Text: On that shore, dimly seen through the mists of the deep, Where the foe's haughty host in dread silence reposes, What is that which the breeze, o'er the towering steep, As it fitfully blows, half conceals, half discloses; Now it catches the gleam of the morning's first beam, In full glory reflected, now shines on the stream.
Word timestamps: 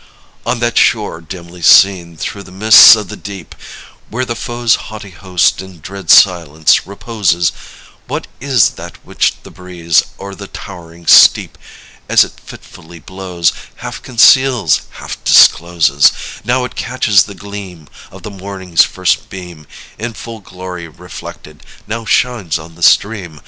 On 0.47 0.57
that 0.61 0.79
shore, 0.79 1.21
dimly 1.21 1.61
seen 1.61 2.17
through 2.17 2.41
the 2.41 2.51
mists 2.51 2.95
of 2.95 3.07
the 3.09 3.15
deep, 3.15 3.53
Where 4.09 4.25
the 4.25 4.35
foe's 4.35 4.73
haughty 4.89 5.11
host 5.11 5.61
in 5.61 5.79
dread 5.79 6.09
silence 6.09 6.87
reposes, 6.87 7.51
What 8.07 8.25
is 8.39 8.71
that 8.81 8.97
which 9.05 9.33
the 9.43 9.51
breeze, 9.51 10.01
o'er 10.19 10.33
the 10.33 10.47
towering 10.47 11.05
steep, 11.05 11.55
As 12.09 12.23
it 12.23 12.39
fitfully 12.43 12.97
blows, 12.97 13.53
half 13.75 14.01
conceals, 14.01 14.81
half 14.93 15.23
discloses; 15.23 16.11
Now 16.43 16.65
it 16.65 16.73
catches 16.75 17.25
the 17.25 17.35
gleam 17.35 17.87
of 18.09 18.23
the 18.23 18.31
morning's 18.31 18.83
first 18.83 19.29
beam, 19.29 19.67
In 19.99 20.13
full 20.15 20.39
glory 20.39 20.87
reflected, 20.87 21.61
now 21.85 22.05
shines 22.05 22.57
on 22.57 22.73
the 22.73 22.81
stream. 22.81 23.39